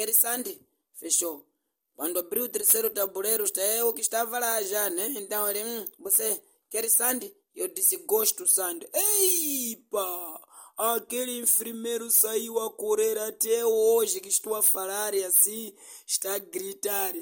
quer 0.00 0.14
Sandy? 0.14 0.58
Fechou. 0.94 1.46
Quando 1.94 2.18
abriu 2.18 2.44
o 2.44 2.48
terceiro 2.48 2.88
tabuleiro, 2.88 3.44
é 3.58 3.82
eu 3.82 3.92
que 3.92 4.00
estava 4.00 4.38
lá 4.38 4.62
já, 4.62 4.88
né? 4.88 5.12
Então 5.18 5.46
ele, 5.46 5.62
hum, 5.62 5.84
você 5.98 6.42
quer 6.70 6.88
Sandy? 6.88 7.30
Eu 7.54 7.68
disse, 7.68 7.98
gosto 7.98 8.48
Sandy. 8.48 8.88
Eipa! 8.94 10.40
Aquele 10.82 11.40
enfermeiro 11.40 12.10
saiu 12.10 12.58
a 12.58 12.72
correr 12.72 13.18
até 13.18 13.66
hoje 13.66 14.18
que 14.18 14.30
estou 14.30 14.54
a 14.54 14.62
falar 14.62 15.12
e 15.12 15.22
assim 15.22 15.74
está 16.06 16.36
a 16.36 16.38
gritar: 16.38 17.12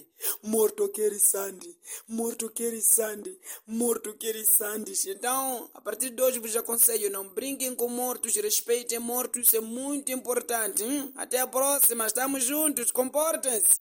Morto 0.45 0.89
quer 0.91 1.13
Sandy, 1.19 1.77
morto 2.07 2.49
quer 2.51 2.81
Sandy, 2.81 3.37
morto 3.67 4.15
quer 4.15 4.45
Sandy. 4.45 4.93
Então, 5.11 5.69
a 5.75 5.81
partir 5.81 6.11
de 6.11 6.23
hoje 6.23 6.39
vos 6.39 6.55
aconselho: 6.55 7.11
não 7.11 7.27
brinquem 7.31 7.75
com 7.75 7.89
mortos, 7.89 8.37
respeitem 8.37 9.01
mortos, 9.01 9.49
isso 9.49 9.57
é 9.57 9.61
muito 9.61 10.13
importante. 10.13 10.85
Hein? 10.85 11.13
Até 11.17 11.41
a 11.41 11.47
próxima, 11.49 12.07
estamos 12.07 12.45
juntos, 12.45 12.93
comportem-se. 12.93 13.81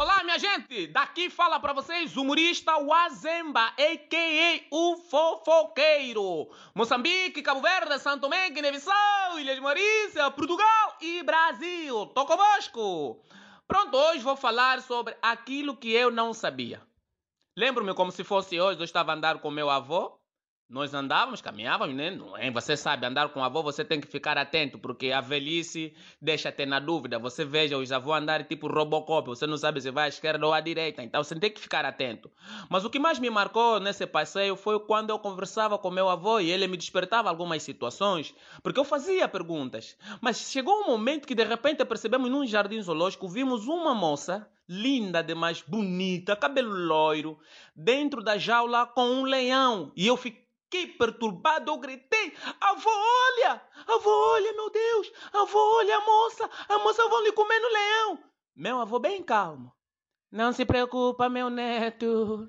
Olá, 0.00 0.22
minha 0.22 0.38
gente! 0.38 0.86
Daqui 0.86 1.28
fala 1.28 1.58
para 1.58 1.72
vocês 1.72 2.16
o 2.16 2.22
humorista 2.22 2.78
Wazemba, 2.78 3.72
a.k.a. 3.76 4.64
o 4.70 4.96
fofoqueiro. 4.96 6.48
Moçambique, 6.72 7.42
Cabo 7.42 7.60
Verde, 7.60 7.98
Santo 7.98 8.20
Tomé, 8.20 8.48
Guiné-Bissau, 8.48 9.40
Ilhas 9.40 9.58
Maurícia, 9.58 10.30
Portugal 10.30 10.96
e 11.00 11.20
Brasil. 11.24 12.06
Tô 12.14 12.24
convosco! 12.24 13.20
Pronto, 13.66 13.96
hoje 13.96 14.20
vou 14.20 14.36
falar 14.36 14.80
sobre 14.82 15.16
aquilo 15.20 15.76
que 15.76 15.90
eu 15.90 16.12
não 16.12 16.32
sabia. 16.32 16.80
Lembro-me 17.56 17.92
como 17.92 18.12
se 18.12 18.22
fosse 18.22 18.60
hoje, 18.60 18.78
eu 18.78 18.84
estava 18.84 19.10
a 19.10 19.16
andar 19.16 19.40
com 19.40 19.50
meu 19.50 19.68
avô 19.68 20.17
Nós 20.68 20.92
andávamos, 20.92 21.40
caminhávamos, 21.40 21.96
né? 21.96 22.18
É? 22.36 22.50
Você 22.50 22.76
sabe, 22.76 23.06
andar 23.06 23.30
com 23.30 23.42
avô 23.42 23.62
você 23.62 23.82
tem 23.82 23.98
que 24.02 24.06
ficar 24.06 24.36
atento, 24.36 24.78
porque 24.78 25.10
a 25.10 25.22
velhice 25.22 25.94
deixa 26.20 26.52
ter 26.52 26.66
na 26.66 26.78
dúvida. 26.78 27.18
Você 27.18 27.42
veja 27.42 27.78
os 27.78 27.90
avós 27.90 28.20
andarem 28.20 28.46
tipo 28.46 28.68
Robocop, 28.68 29.28
você 29.28 29.46
não 29.46 29.56
sabe 29.56 29.80
se 29.80 29.90
vai 29.90 30.04
à 30.04 30.08
esquerda 30.08 30.46
ou 30.46 30.52
à 30.52 30.60
direita, 30.60 31.02
então 31.02 31.24
você 31.24 31.34
tem 31.40 31.50
que 31.50 31.58
ficar 31.58 31.86
atento. 31.86 32.30
Mas 32.68 32.84
o 32.84 32.90
que 32.90 32.98
mais 32.98 33.18
me 33.18 33.30
marcou 33.30 33.80
nesse 33.80 34.06
passeio 34.06 34.56
foi 34.56 34.78
quando 34.80 35.08
eu 35.08 35.18
conversava 35.18 35.78
com 35.78 35.90
meu 35.90 36.06
avô 36.06 36.38
e 36.38 36.50
ele 36.50 36.68
me 36.68 36.76
despertava 36.76 37.30
algumas 37.30 37.62
situações, 37.62 38.34
porque 38.62 38.78
eu 38.78 38.84
fazia 38.84 39.26
perguntas. 39.26 39.96
Mas 40.20 40.50
chegou 40.50 40.82
um 40.82 40.88
momento 40.88 41.26
que 41.26 41.34
de 41.34 41.44
repente 41.44 41.82
percebemos 41.82 42.30
num 42.30 42.46
jardim 42.46 42.82
zoológico, 42.82 43.26
vimos 43.26 43.66
uma 43.66 43.94
moça 43.94 44.46
linda 44.68 45.22
demais, 45.22 45.64
bonita, 45.66 46.36
cabelo 46.36 46.74
loiro, 46.74 47.38
dentro 47.74 48.22
da 48.22 48.36
jaula 48.36 48.86
com 48.86 49.06
um 49.06 49.22
leão. 49.22 49.90
E 49.96 50.06
eu 50.06 50.14
fiquei 50.14 50.47
fiquei 50.68 50.86
perturbado, 50.86 51.70
eu 51.70 51.78
gritei: 51.78 52.36
Avô, 52.60 52.90
olha! 52.90 53.62
Avô, 53.86 54.10
olha, 54.32 54.52
meu 54.52 54.70
Deus! 54.70 55.12
Avô, 55.32 55.76
olha 55.78 55.96
a 55.96 56.04
moça! 56.04 56.50
A 56.68 56.78
moça 56.78 57.08
vão 57.08 57.22
lhe 57.24 57.32
comer 57.32 57.58
no 57.58 57.68
leão! 57.68 58.24
Meu 58.54 58.80
avô, 58.80 58.98
bem 58.98 59.22
calmo. 59.22 59.72
Não 60.30 60.52
se 60.52 60.64
preocupa, 60.64 61.28
meu 61.28 61.48
neto. 61.48 62.48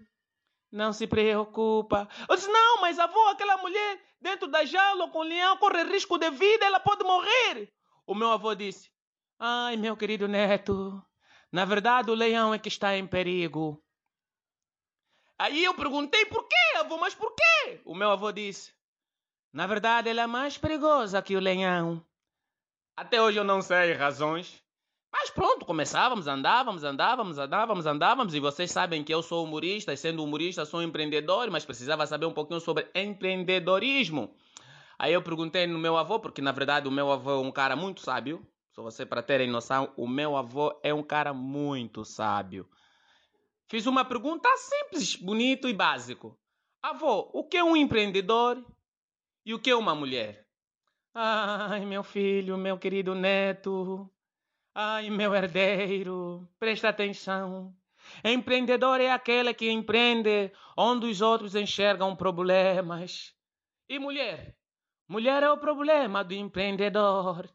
Não 0.71 0.91
se 0.91 1.07
preocupa. 1.07 2.07
Eu 2.27 2.35
disse: 2.35 2.51
Não, 2.51 2.81
mas 2.81 2.99
avô, 2.99 3.27
aquela 3.27 3.57
mulher 3.57 3.99
dentro 4.21 4.47
da 4.47 4.65
jaula 4.65 5.09
com 5.09 5.19
o 5.19 5.23
leão 5.23 5.57
corre 5.57 5.83
risco 5.83 6.17
de 6.17 6.29
vida, 6.29 6.65
ela 6.65 6.79
pode 6.79 7.03
morrer. 7.03 7.71
O 8.05 8.13
meu 8.13 8.31
avô 8.31 8.53
disse: 8.53 8.91
Ai, 9.39 9.77
meu 9.77 9.95
querido 9.95 10.27
neto, 10.27 11.01
na 11.51 11.63
verdade 11.63 12.11
o 12.11 12.15
leão 12.15 12.53
é 12.53 12.59
que 12.59 12.67
está 12.67 12.97
em 12.97 13.07
perigo. 13.07 13.81
Aí 15.39 15.63
eu 15.63 15.73
perguntei 15.73 16.25
por 16.25 16.45
quê, 16.49 16.77
avô, 16.77 16.97
mas 16.97 17.15
por 17.15 17.33
quê? 17.33 17.79
O 17.85 17.95
meu 17.95 18.11
avô 18.11 18.29
disse: 18.29 18.73
Na 19.53 19.65
verdade, 19.65 20.09
ela 20.09 20.23
é 20.23 20.27
mais 20.27 20.57
perigosa 20.57 21.21
que 21.21 21.37
o 21.37 21.39
leão. 21.39 22.03
Até 22.93 23.21
hoje 23.21 23.39
eu 23.39 23.45
não 23.45 23.61
sei 23.61 23.93
razões. 23.93 24.61
Mas 25.09 25.29
pronto, 25.29 25.65
começávamos, 25.65 26.27
andávamos, 26.27 26.83
andávamos, 26.83 27.37
andávamos, 27.39 27.85
andávamos. 27.85 28.35
E 28.35 28.39
vocês 28.41 28.69
sabem 28.69 29.01
que 29.01 29.13
eu 29.13 29.23
sou 29.23 29.45
humorista, 29.45 29.93
e 29.93 29.97
sendo 29.97 30.23
humorista 30.23 30.65
sou 30.65 30.83
empreendedor, 30.83 31.49
mas 31.49 31.63
precisava 31.63 32.05
saber 32.05 32.25
um 32.25 32.33
pouquinho 32.33 32.59
sobre 32.59 32.89
empreendedorismo. 32.93 34.35
Aí 34.99 35.13
eu 35.13 35.21
perguntei 35.21 35.65
no 35.65 35.79
meu 35.79 35.95
avô, 35.95 36.19
porque 36.19 36.41
na 36.41 36.51
verdade 36.51 36.85
o 36.85 36.91
meu 36.91 37.09
avô 37.09 37.31
é 37.31 37.47
um 37.47 37.51
cara 37.51 37.77
muito 37.77 38.01
sábio. 38.01 38.45
Só 38.73 38.83
você 38.83 39.05
para 39.05 39.23
terem 39.23 39.49
noção, 39.49 39.91
o 39.95 40.05
meu 40.05 40.35
avô 40.35 40.77
é 40.83 40.93
um 40.93 41.01
cara 41.01 41.33
muito 41.33 42.03
sábio. 42.03 42.69
Fiz 43.69 43.85
uma 43.85 44.03
pergunta 44.03 44.49
simples, 44.57 45.15
bonito 45.15 45.69
e 45.69 45.73
básico. 45.73 46.35
Avô, 46.81 47.29
o 47.31 47.43
que 47.43 47.55
é 47.55 47.63
um 47.63 47.77
empreendedor 47.77 48.65
e 49.45 49.53
o 49.53 49.59
que 49.59 49.69
é 49.69 49.75
uma 49.75 49.93
mulher? 49.93 50.43
Ai, 51.13 51.85
meu 51.85 52.03
filho, 52.03 52.57
meu 52.57 52.79
querido 52.79 53.13
neto. 53.13 54.09
Ai, 54.73 55.11
meu 55.11 55.35
herdeiro, 55.35 56.49
presta 56.57 56.89
atenção. 56.89 57.71
Empreendedor 58.23 58.99
é 58.99 59.11
aquele 59.11 59.53
que 59.53 59.69
empreende 59.69 60.51
onde 60.75 61.05
os 61.05 61.21
outros 61.21 61.53
enxergam 61.53 62.15
problemas. 62.15 63.35
E 63.87 63.99
mulher? 63.99 64.57
Mulher 65.07 65.43
é 65.43 65.51
o 65.51 65.59
problema 65.59 66.23
do 66.23 66.33
empreendedor. 66.33 67.47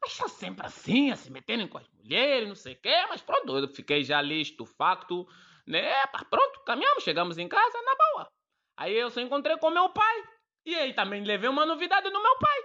Mas 0.00 0.12
está 0.12 0.28
sempre 0.28 0.64
assim, 0.64 1.10
a 1.10 1.16
se 1.16 1.30
meterem 1.30 1.68
com 1.68 1.76
as 1.76 1.88
mulheres, 1.90 2.48
não 2.48 2.54
sei 2.54 2.72
o 2.72 2.80
quê. 2.80 3.04
Mas 3.10 3.20
pronto, 3.20 3.58
eu 3.58 3.68
fiquei 3.68 4.02
já 4.02 4.22
listo, 4.22 4.64
facto 4.64 5.28
né? 5.68 6.06
Pronto, 6.30 6.60
caminhamos, 6.64 7.04
chegamos 7.04 7.38
em 7.38 7.46
casa 7.46 7.82
na 7.82 7.94
boa. 7.94 8.32
Aí 8.76 8.94
eu 8.94 9.10
só 9.10 9.20
encontrei 9.20 9.56
com 9.58 9.70
meu 9.70 9.90
pai. 9.90 10.24
E 10.64 10.74
aí 10.74 10.94
também 10.94 11.22
levei 11.22 11.48
uma 11.48 11.66
novidade 11.66 12.10
no 12.10 12.22
meu 12.22 12.38
pai. 12.38 12.58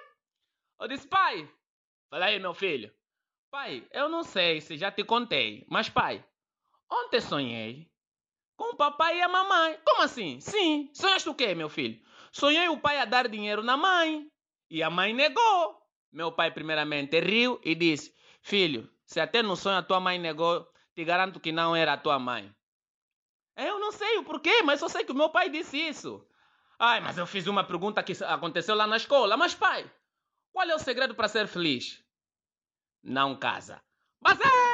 Eu 0.80 0.88
disse, 0.88 1.08
pai, 1.08 1.50
fala 2.10 2.26
aí, 2.26 2.40
meu 2.40 2.54
filho. 2.54 2.94
Pai, 3.52 3.88
eu 3.92 4.10
não 4.10 4.24
sei 4.24 4.62
se 4.62 4.78
já 4.78 4.92
te 4.92 5.04
contei, 5.04 5.66
mas 5.70 5.90
pai, 5.90 6.26
ontem 6.90 7.22
sonhei 7.22 7.92
com 8.56 8.74
o 8.74 8.76
papai 8.76 9.20
e 9.20 9.22
a 9.22 9.28
mamãe. 9.28 9.78
Como 9.86 10.02
assim? 10.02 10.40
Sim, 10.40 10.90
sonhaste 10.94 11.30
o 11.30 11.36
quê, 11.36 11.54
meu 11.54 11.70
filho? 11.70 12.02
Sonhei 12.32 12.68
o 12.70 12.80
pai 12.80 13.00
a 13.00 13.06
dar 13.06 13.28
dinheiro 13.28 13.62
na 13.62 13.78
mãe 13.78 14.28
e 14.70 14.82
a 14.82 14.90
mãe 14.90 15.14
negou. 15.14 15.80
Meu 16.12 16.32
pai 16.32 16.52
primeiramente 16.52 17.20
riu 17.20 17.60
e 17.64 17.76
disse, 17.76 18.14
filho, 18.42 18.90
se 19.06 19.20
até 19.20 19.42
no 19.42 19.56
sonho 19.56 19.78
a 19.78 19.84
tua 19.84 20.00
mãe 20.00 20.18
negou, 20.18 20.68
te 20.96 21.04
garanto 21.04 21.40
que 21.40 21.52
não 21.52 21.76
era 21.76 21.94
a 21.94 21.98
tua 21.98 22.18
mãe. 22.18 22.54
Eu 23.56 23.80
não 23.80 23.92
sei 23.92 24.18
o 24.18 24.24
porquê, 24.24 24.62
mas 24.64 24.80
só 24.80 24.88
sei 24.88 25.04
que 25.04 25.12
o 25.12 25.16
meu 25.16 25.30
pai 25.30 25.50
disse 25.50 25.78
isso. 25.78 26.26
Ai, 26.80 27.00
mas 27.00 27.18
eu 27.18 27.26
fiz 27.26 27.48
uma 27.48 27.64
pergunta 27.64 28.04
que 28.04 28.14
aconteceu 28.24 28.76
lá 28.76 28.88
na 28.88 28.98
escola. 28.98 29.38
Mas 29.38 29.54
pai, 29.54 29.90
qual 30.52 30.68
é 30.68 30.76
o 30.76 30.80
segredo 30.80 31.16
para 31.16 31.28
ser 31.28 31.48
feliz? 31.48 32.04
Não 33.04 33.36
casa. 33.36 33.82
Mas 34.22 34.40
é! 34.40 34.73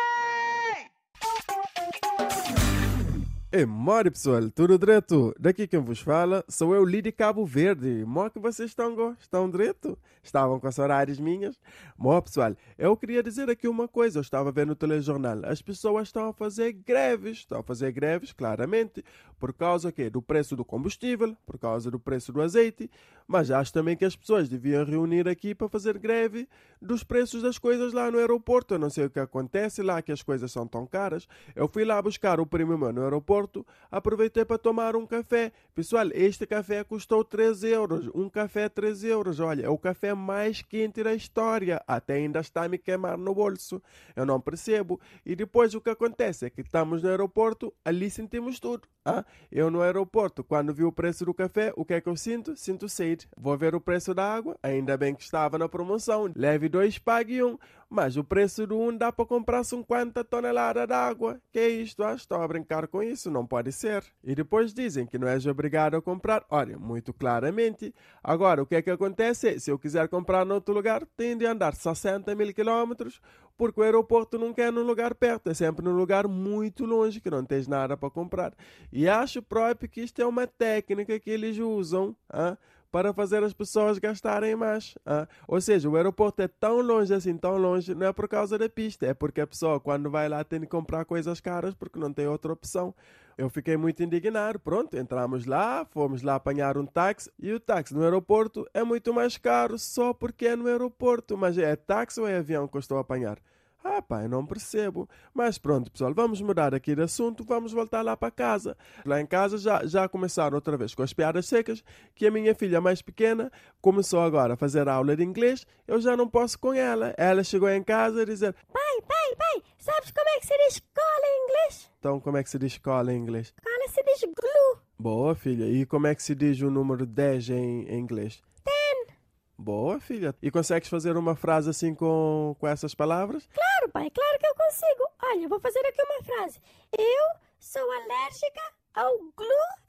É 3.51 3.65
mori 3.65 4.11
pessoal, 4.11 4.47
tudo 4.51 4.77
direto? 4.77 5.33
Daqui 5.39 5.65
quem 5.65 5.79
vos 5.79 5.99
fala 5.99 6.45
sou 6.47 6.75
eu, 6.75 6.85
Lidi 6.85 7.11
Cabo 7.11 7.43
Verde. 7.47 8.05
Mó 8.05 8.29
que 8.29 8.37
vocês 8.37 8.69
estão, 8.69 9.17
estão 9.19 9.49
direto? 9.49 9.97
Estavam 10.21 10.59
com 10.59 10.71
saudades 10.71 11.19
minhas? 11.19 11.59
Mó 11.97 12.21
pessoal, 12.21 12.55
eu 12.77 12.95
queria 12.95 13.23
dizer 13.23 13.49
aqui 13.49 13.67
uma 13.67 13.87
coisa. 13.87 14.19
Eu 14.19 14.21
estava 14.21 14.51
vendo 14.51 14.69
no 14.69 14.75
telejornal. 14.75 15.39
As 15.45 15.63
pessoas 15.63 16.09
estão 16.09 16.27
a 16.27 16.33
fazer 16.33 16.73
greves. 16.73 17.39
Estão 17.39 17.61
a 17.61 17.63
fazer 17.63 17.91
greves, 17.91 18.31
claramente, 18.31 19.03
por 19.39 19.53
causa 19.53 19.91
quê? 19.91 20.09
do 20.09 20.21
preço 20.21 20.55
do 20.55 20.65
combustível, 20.65 21.35
por 21.45 21.57
causa 21.57 21.89
do 21.89 21.99
preço 21.99 22.31
do 22.31 22.41
azeite. 22.41 22.89
Mas 23.27 23.51
acho 23.51 23.71
também 23.71 23.95
que 23.95 24.05
as 24.05 24.15
pessoas 24.15 24.49
deviam 24.49 24.83
reunir 24.83 25.27
aqui 25.27 25.53
para 25.53 25.69
fazer 25.69 25.97
greve 25.97 26.47
dos 26.81 27.03
preços 27.03 27.43
das 27.43 27.57
coisas 27.57 27.93
lá 27.93 28.09
no 28.09 28.17
aeroporto. 28.17 28.73
Eu 28.73 28.79
não 28.79 28.89
sei 28.89 29.05
o 29.05 29.09
que 29.09 29.19
acontece 29.19 29.81
lá, 29.81 30.01
que 30.01 30.11
as 30.11 30.23
coisas 30.23 30.51
são 30.51 30.67
tão 30.67 30.85
caras. 30.85 31.27
Eu 31.55 31.67
fui 31.67 31.85
lá 31.85 32.01
buscar 32.01 32.39
o 32.39 32.45
primo 32.45 32.77
meu 32.77 32.91
no 32.91 33.03
aeroporto 33.03 33.29
Porto, 33.29 33.65
aproveitei 33.91 34.43
para 34.43 34.57
tomar 34.57 34.95
um 34.95 35.05
café. 35.05 35.51
Pessoal, 35.75 36.07
este 36.13 36.47
café 36.47 36.83
custou 36.83 37.23
3 37.23 37.63
euros. 37.63 38.09
Um 38.13 38.27
café 38.27 38.67
3 38.67 39.03
euros. 39.03 39.39
Olha, 39.39 39.65
é 39.65 39.69
o 39.69 39.77
café 39.77 40.15
mais 40.15 40.61
quente 40.61 41.03
da 41.03 41.13
história. 41.13 41.79
Até 41.87 42.15
ainda 42.15 42.39
está 42.39 42.63
a 42.63 42.67
me 42.67 42.77
queimar 42.77 43.17
no 43.17 43.35
bolso. 43.35 43.81
Eu 44.15 44.25
não 44.25 44.41
percebo. 44.41 44.99
E 45.23 45.35
depois 45.35 45.75
o 45.75 45.79
que 45.79 45.89
acontece 45.89 46.47
é 46.47 46.49
que 46.49 46.61
estamos 46.61 47.03
no 47.03 47.09
aeroporto, 47.09 47.71
ali 47.85 48.09
sentimos 48.09 48.59
tudo. 48.59 48.87
Ah, 49.05 49.23
eu 49.51 49.71
no 49.71 49.81
aeroporto, 49.81 50.43
quando 50.43 50.73
vi 50.73 50.83
o 50.83 50.91
preço 50.91 51.25
do 51.25 51.33
café, 51.33 51.73
o 51.75 51.83
que 51.83 51.95
é 51.95 52.01
que 52.01 52.07
eu 52.07 52.15
sinto? 52.15 52.55
Sinto 52.55 52.87
sede. 52.87 53.27
Vou 53.35 53.57
ver 53.57 53.73
o 53.73 53.81
preço 53.81 54.13
da 54.13 54.23
água, 54.23 54.57
ainda 54.61 54.95
bem 54.97 55.15
que 55.15 55.23
estava 55.23 55.57
na 55.57 55.67
promoção. 55.67 56.31
Leve 56.35 56.69
dois, 56.69 56.97
pague 56.97 57.43
um. 57.43 57.57
Mas 57.89 58.15
o 58.17 58.23
preço 58.23 58.67
do 58.67 58.79
um 58.79 58.95
dá 58.95 59.11
para 59.11 59.25
comprar 59.25 59.63
50 59.63 60.23
toneladas 60.23 60.87
de 60.87 60.93
água. 60.93 61.41
Que 61.51 61.57
é 61.57 61.69
isto? 61.69 62.03
Ah, 62.03 62.13
estou 62.13 62.39
a 62.39 62.47
brincar 62.47 62.87
com 62.87 63.01
isso, 63.01 63.31
não 63.31 63.47
pode 63.47 63.71
ser. 63.71 64.03
E 64.23 64.35
depois 64.35 64.71
dizem 64.73 65.07
que 65.07 65.17
não 65.17 65.27
és 65.27 65.47
obrigado 65.47 65.95
a 65.95 66.01
comprar. 66.01 66.45
Olha, 66.51 66.77
muito 66.77 67.11
claramente. 67.11 67.91
Agora, 68.23 68.61
o 68.61 68.65
que 68.67 68.75
é 68.75 68.81
que 68.83 68.91
acontece? 68.91 69.59
Se 69.59 69.71
eu 69.71 69.79
quiser 69.79 70.07
comprar 70.07 70.45
em 70.45 70.51
outro 70.51 70.71
lugar, 70.71 71.03
tenho 71.17 71.39
de 71.39 71.47
andar 71.47 71.73
60 71.73 72.35
mil 72.35 72.53
quilómetros, 72.53 73.19
porque 73.57 73.81
o 73.81 73.83
aeroporto 73.83 74.37
não 74.37 74.53
quer 74.53 74.71
num 74.71 74.83
lugar 74.83 75.15
perto, 75.15 75.49
é 75.49 75.53
sempre 75.55 75.83
num 75.83 75.95
lugar 75.95 76.27
muito 76.27 76.85
longe, 76.85 77.19
que 77.19 77.31
não 77.31 77.43
tens 77.43 77.67
nada 77.67 77.97
para 77.97 78.11
comprar. 78.11 78.53
E 78.93 79.09
acho 79.09 79.41
próprio 79.41 79.89
que 79.89 80.01
isto 80.01 80.21
é 80.21 80.25
uma 80.27 80.45
técnica 80.45 81.19
que 81.19 81.31
eles 81.31 81.57
usam. 81.57 82.15
Ah? 82.29 82.55
Para 82.91 83.13
fazer 83.13 83.43
as 83.43 83.53
pessoas 83.53 83.97
gastarem 83.99 84.55
mais. 84.55 84.95
Ah? 85.05 85.27
Ou 85.47 85.59
seja, 85.61 85.89
o 85.89 85.95
aeroporto 85.95 86.41
é 86.41 86.47
tão 86.47 86.81
longe 86.81 87.13
assim, 87.13 87.37
tão 87.37 87.57
longe, 87.57 87.93
não 87.93 88.07
é 88.07 88.13
por 88.13 88.27
causa 88.27 88.57
da 88.57 88.69
pista, 88.69 89.05
é 89.05 89.13
porque 89.13 89.41
a 89.41 89.47
pessoa, 89.47 89.79
quando 89.79 90.09
vai 90.09 90.27
lá, 90.27 90.43
tem 90.43 90.59
de 90.59 90.67
comprar 90.67 91.05
coisas 91.05 91.39
caras 91.39 91.73
porque 91.73 91.99
não 91.99 92.11
tem 92.11 92.27
outra 92.27 92.51
opção. 92.51 92.93
Eu 93.37 93.49
fiquei 93.49 93.77
muito 93.77 94.03
indignado. 94.03 94.59
Pronto, 94.59 94.97
entramos 94.97 95.45
lá, 95.45 95.85
fomos 95.91 96.21
lá 96.21 96.35
apanhar 96.35 96.77
um 96.77 96.85
táxi 96.85 97.31
e 97.39 97.53
o 97.53 97.59
táxi 97.59 97.93
no 97.93 98.03
aeroporto 98.03 98.67
é 98.73 98.83
muito 98.83 99.13
mais 99.13 99.37
caro 99.37 99.79
só 99.79 100.13
porque 100.13 100.45
é 100.47 100.55
no 100.57 100.67
aeroporto. 100.67 101.37
Mas 101.37 101.57
é 101.57 101.73
táxi 101.77 102.19
ou 102.19 102.27
é 102.27 102.37
avião 102.37 102.67
que 102.67 102.75
eu 102.75 102.79
estou 102.79 102.97
a 102.97 103.01
apanhar? 103.01 103.39
Ah, 103.83 104.01
pai, 104.01 104.27
não 104.27 104.45
percebo. 104.45 105.07
Mas 105.33 105.57
pronto, 105.57 105.89
pessoal, 105.91 106.13
vamos 106.13 106.41
mudar 106.41 106.75
aqui 106.75 106.95
de 106.95 107.01
assunto, 107.01 107.43
vamos 107.43 107.71
voltar 107.71 108.01
lá 108.01 108.15
para 108.17 108.31
casa. 108.31 108.77
Lá 109.05 109.21
em 109.21 109.25
casa 109.25 109.57
já, 109.57 109.85
já 109.85 110.07
começaram 110.07 110.55
outra 110.55 110.75
vez 110.75 110.93
com 110.93 111.01
as 111.01 111.13
piadas 111.13 111.45
secas, 111.47 111.83
que 112.13 112.27
a 112.27 112.31
minha 112.31 112.53
filha 112.53 112.81
mais 112.81 113.01
pequena 113.01 113.51
começou 113.81 114.21
agora 114.21 114.55
a 114.55 114.57
fazer 114.57 114.87
aula 114.89 115.15
de 115.15 115.23
inglês, 115.23 115.65
eu 115.87 115.99
já 116.01 116.15
não 116.17 116.27
posso 116.27 116.59
com 116.59 116.73
ela. 116.73 117.13
Ela 117.17 117.43
chegou 117.43 117.69
em 117.69 117.83
casa 117.83 118.21
a 118.21 118.25
dizer: 118.25 118.53
Pai, 118.71 119.01
pai, 119.07 119.35
pai, 119.37 119.63
sabes 119.77 120.11
como 120.11 120.29
é 120.29 120.39
que 120.39 120.47
se 120.47 120.57
diz 120.57 120.73
escola 120.75 121.25
em 121.25 121.43
inglês? 121.43 121.91
Então, 121.99 122.19
como 122.19 122.37
é 122.37 122.43
que 122.43 122.49
se 122.49 122.59
diz 122.59 122.71
escola 122.73 123.13
em 123.13 123.17
inglês? 123.17 123.53
Escola 123.57 123.87
se 123.89 124.03
diz 124.03 124.21
glue. 124.23 124.81
Boa, 124.97 125.35
filha. 125.35 125.65
E 125.65 125.85
como 125.85 126.07
é 126.07 126.15
que 126.15 126.21
se 126.21 126.35
diz 126.35 126.61
o 126.61 126.69
número 126.69 127.05
10 127.05 127.49
em, 127.51 127.83
em 127.87 127.99
inglês? 127.99 128.41
Ten. 128.63 129.15
Boa, 129.57 129.99
filha. 129.99 130.35
E 130.41 130.51
consegues 130.51 130.89
fazer 130.89 131.17
uma 131.17 131.35
frase 131.35 131.69
assim 131.69 131.93
com, 131.93 132.55
com 132.59 132.67
essas 132.67 132.93
palavras? 132.95 133.47
Claro, 133.53 133.68
pai, 133.89 134.09
claro 134.09 134.39
que 134.39 134.47
eu 134.47 134.55
consigo. 134.55 135.09
Olha, 135.23 135.47
vou 135.47 135.59
fazer 135.59 135.79
aqui 135.85 136.01
uma 136.03 136.23
frase. 136.23 136.59
Eu 136.97 137.39
sou 137.59 137.89
alérgica 137.91 138.61
ao 138.93 139.17
glue 139.35 139.79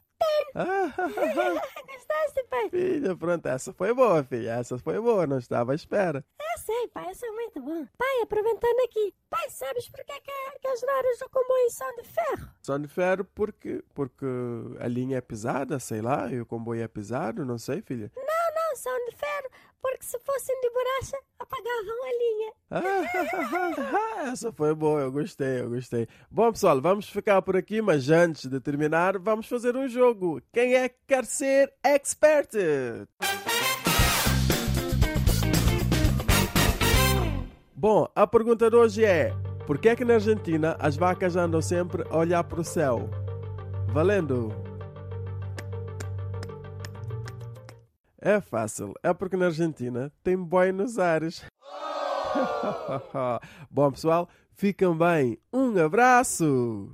Ah, 0.54 0.92
Gostaste, 1.86 2.44
pai? 2.50 2.68
filha, 2.70 3.16
pronto, 3.16 3.46
essa 3.46 3.72
foi 3.72 3.92
boa, 3.94 4.22
filha. 4.22 4.50
Essa 4.52 4.78
foi 4.78 5.00
boa, 5.00 5.26
não 5.26 5.38
estava 5.38 5.72
à 5.72 5.74
espera. 5.74 6.24
Eu 6.38 6.58
sei, 6.58 6.88
pai, 6.88 7.10
isso 7.10 7.24
é 7.24 7.30
muito 7.30 7.60
bom. 7.60 7.86
Pai, 7.96 8.22
aproveitando 8.22 8.80
aqui, 8.84 9.14
pai, 9.30 9.48
sabes 9.50 9.88
por 9.88 10.04
que, 10.04 10.20
que, 10.20 10.58
que 10.60 10.68
as 10.68 10.82
loras 10.82 11.18
do 11.18 11.30
comboio 11.30 11.70
são 11.70 11.94
de 11.96 12.04
ferro? 12.04 12.48
Só 12.62 12.76
de 12.76 12.88
ferro 12.88 13.24
porque, 13.34 13.82
porque 13.94 14.26
a 14.80 14.86
linha 14.88 15.18
é 15.18 15.20
pesada, 15.20 15.78
sei 15.78 16.02
lá, 16.02 16.30
e 16.30 16.40
o 16.40 16.46
comboio 16.46 16.82
é 16.82 16.88
pesado, 16.88 17.44
não 17.46 17.56
sei, 17.58 17.80
filha. 17.80 18.10
Não, 18.14 18.39
não, 18.70 18.76
são 18.76 19.04
de 19.06 19.16
ferro, 19.16 19.50
porque 19.82 20.04
se 20.04 20.18
fossem 20.20 20.60
de 20.60 20.70
borracha, 20.70 21.16
apagavam 21.38 22.04
a 22.04 22.12
linha. 22.12 22.52
Ah, 23.90 24.22
essa 24.30 24.52
foi 24.52 24.74
boa, 24.74 25.00
eu 25.00 25.12
gostei, 25.12 25.60
eu 25.60 25.70
gostei. 25.70 26.06
Bom, 26.30 26.52
pessoal, 26.52 26.80
vamos 26.80 27.08
ficar 27.08 27.42
por 27.42 27.56
aqui, 27.56 27.82
mas 27.82 28.08
antes 28.10 28.46
de 28.46 28.60
terminar, 28.60 29.18
vamos 29.18 29.46
fazer 29.46 29.76
um 29.76 29.88
jogo. 29.88 30.40
Quem 30.52 30.74
é 30.74 30.88
que 30.88 30.98
quer 31.06 31.24
ser 31.24 31.72
expert? 31.82 32.50
Bom, 37.74 38.06
a 38.14 38.26
pergunta 38.26 38.70
de 38.70 38.76
hoje 38.76 39.04
é: 39.04 39.32
por 39.66 39.78
que 39.78 39.88
é 39.88 39.96
que 39.96 40.04
na 40.04 40.14
Argentina 40.14 40.76
as 40.78 40.96
vacas 40.96 41.34
andam 41.34 41.62
sempre 41.62 42.04
a 42.10 42.16
olhar 42.16 42.44
para 42.44 42.60
o 42.60 42.64
céu? 42.64 43.08
Valendo! 43.88 44.69
É 48.22 48.38
fácil, 48.38 48.92
é 49.02 49.14
porque 49.14 49.34
na 49.34 49.46
Argentina 49.46 50.12
tem 50.22 50.36
boi 50.36 50.72
nos 50.72 50.98
ares. 50.98 51.42
Bom, 53.70 53.90
pessoal, 53.90 54.28
fiquem 54.52 54.94
bem. 54.94 55.38
Um 55.50 55.74
abraço! 55.82 56.92